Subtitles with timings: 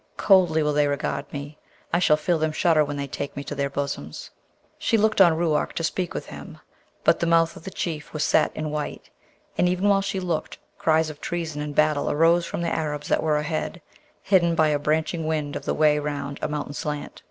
[0.17, 1.59] Coldly will they regard me;
[1.93, 4.31] I shall feel them shudder when they take me to their bosoms.'
[4.79, 6.57] She looked on Ruark to speak with him,
[7.03, 9.11] but the mouth of the Chief was set and white;
[9.59, 13.21] and even while she looked, cries of treason and battle arose from the Arabs that
[13.21, 13.79] were ahead,
[14.23, 17.19] hidden by a branching wind of the way round a mountain slant.